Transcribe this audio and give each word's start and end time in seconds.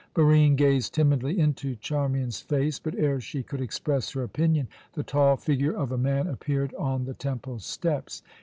Barine 0.15 0.55
gazed 0.55 0.95
timidly 0.95 1.39
into 1.39 1.75
Charmian's 1.75 2.39
face; 2.41 2.79
but, 2.79 2.95
ere 2.95 3.21
she 3.21 3.43
could 3.43 3.61
express 3.61 4.09
her 4.13 4.23
opinion, 4.23 4.67
the 4.93 5.03
tall 5.03 5.37
figure 5.37 5.73
of 5.73 5.91
a 5.91 5.97
man 5.99 6.25
appeared 6.25 6.73
on 6.73 7.05
the 7.05 7.13
temple 7.13 7.59
steps. 7.59 8.23